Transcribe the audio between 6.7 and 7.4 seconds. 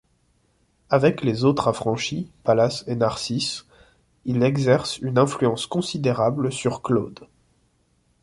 Claude.